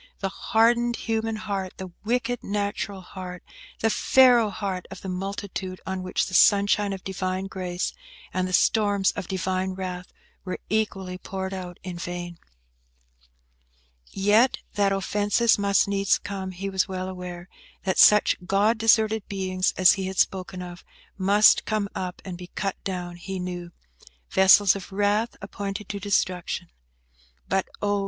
–the 0.17 0.29
hardened 0.29 0.95
human 0.95 1.35
heart, 1.35 1.73
the 1.77 1.91
wicked 2.03 2.43
natural 2.43 3.01
heart, 3.01 3.43
the 3.81 3.89
Pharaoh 3.91 4.49
heart 4.49 4.87
of 4.89 5.01
the 5.01 5.09
multitude, 5.09 5.79
on 5.85 6.01
which 6.01 6.25
the 6.25 6.33
sunshine 6.33 6.91
of 6.91 7.03
Divine 7.03 7.45
Grace 7.45 7.93
and 8.33 8.47
the 8.47 8.51
storms 8.51 9.11
of 9.11 9.27
Divine 9.27 9.73
wrath 9.75 10.11
were 10.43 10.57
equally 10.71 11.19
poured 11.19 11.53
out 11.53 11.77
in 11.83 11.99
vain. 11.99 12.39
Yet, 14.09 14.57
that 14.73 14.91
"offences 14.91 15.59
must 15.59 15.87
needs 15.87 16.17
come," 16.17 16.49
he 16.49 16.67
was 16.67 16.87
well 16.87 17.07
aware; 17.07 17.47
that 17.83 17.99
such 17.99 18.37
God 18.43 18.79
deserted 18.79 19.27
beings 19.29 19.71
as 19.77 19.93
he 19.93 20.07
had 20.07 20.17
spoken 20.17 20.63
of, 20.63 20.83
must 21.15 21.63
come 21.65 21.87
up 21.93 22.23
and 22.25 22.39
be 22.39 22.47
cut 22.55 22.75
down, 22.83 23.17
he 23.17 23.37
knew: 23.37 23.71
"vessels 24.31 24.75
of 24.75 24.91
wrath 24.91 25.35
appointed 25.43 25.87
to 25.89 25.99
destruction." 25.99 26.69
But, 27.47 27.67
oh! 27.83 27.99